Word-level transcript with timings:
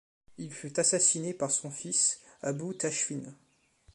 Il 0.39 0.51
fut 0.51 0.79
assassiné 0.79 1.31
par 1.35 1.51
son 1.51 1.69
fils 1.69 2.21
Abû 2.41 2.75
Tâshfîn. 2.75 3.35